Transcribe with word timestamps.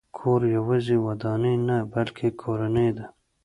کور 0.17 0.41
یوازې 0.55 0.95
ودانۍ 1.07 1.55
نه، 1.67 1.77
بلکې 1.93 2.27
کورنۍ 2.41 2.89
ده. 2.97 3.05